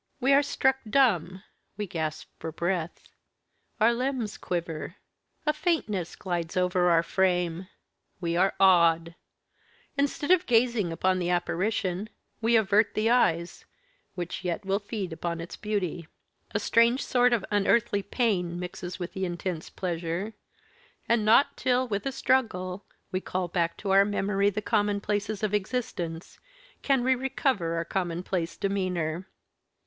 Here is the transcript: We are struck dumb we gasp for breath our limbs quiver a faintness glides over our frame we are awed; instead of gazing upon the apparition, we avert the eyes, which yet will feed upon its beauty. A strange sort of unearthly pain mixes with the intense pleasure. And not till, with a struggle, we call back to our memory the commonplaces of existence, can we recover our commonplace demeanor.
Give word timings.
We 0.19 0.33
are 0.33 0.41
struck 0.41 0.77
dumb 0.89 1.43
we 1.77 1.85
gasp 1.85 2.27
for 2.39 2.51
breath 2.51 3.07
our 3.79 3.93
limbs 3.93 4.35
quiver 4.35 4.95
a 5.45 5.53
faintness 5.53 6.15
glides 6.15 6.57
over 6.57 6.89
our 6.89 7.03
frame 7.03 7.67
we 8.19 8.35
are 8.35 8.55
awed; 8.59 9.13
instead 9.95 10.31
of 10.31 10.47
gazing 10.47 10.91
upon 10.91 11.19
the 11.19 11.29
apparition, 11.29 12.09
we 12.41 12.55
avert 12.55 12.95
the 12.95 13.11
eyes, 13.11 13.65
which 14.15 14.43
yet 14.43 14.65
will 14.65 14.79
feed 14.79 15.13
upon 15.13 15.39
its 15.39 15.55
beauty. 15.55 16.07
A 16.49 16.59
strange 16.59 17.03
sort 17.05 17.31
of 17.31 17.45
unearthly 17.51 18.01
pain 18.01 18.59
mixes 18.59 18.97
with 18.97 19.13
the 19.13 19.23
intense 19.25 19.69
pleasure. 19.69 20.33
And 21.07 21.23
not 21.23 21.55
till, 21.55 21.87
with 21.87 22.07
a 22.07 22.11
struggle, 22.11 22.85
we 23.11 23.21
call 23.21 23.47
back 23.49 23.77
to 23.77 23.91
our 23.91 24.03
memory 24.05 24.49
the 24.49 24.63
commonplaces 24.63 25.43
of 25.43 25.53
existence, 25.53 26.39
can 26.81 27.03
we 27.03 27.13
recover 27.13 27.75
our 27.75 27.85
commonplace 27.85 28.57
demeanor. 28.57 29.27